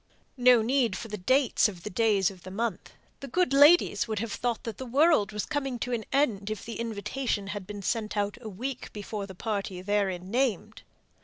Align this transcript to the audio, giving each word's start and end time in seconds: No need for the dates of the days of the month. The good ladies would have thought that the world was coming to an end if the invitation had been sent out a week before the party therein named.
No 0.37 0.63
need 0.63 0.97
for 0.97 1.09
the 1.09 1.17
dates 1.17 1.69
of 1.69 1.83
the 1.83 1.89
days 1.91 2.31
of 2.31 2.41
the 2.41 2.49
month. 2.49 2.93
The 3.19 3.27
good 3.27 3.53
ladies 3.53 4.07
would 4.07 4.17
have 4.17 4.31
thought 4.31 4.63
that 4.63 4.79
the 4.79 4.85
world 4.87 5.31
was 5.31 5.45
coming 5.45 5.77
to 5.77 5.93
an 5.93 6.05
end 6.11 6.49
if 6.49 6.65
the 6.65 6.79
invitation 6.79 7.45
had 7.49 7.67
been 7.67 7.83
sent 7.83 8.17
out 8.17 8.35
a 8.41 8.49
week 8.49 8.91
before 8.93 9.27
the 9.27 9.35
party 9.35 9.79
therein 9.83 10.31
named. 10.31 10.81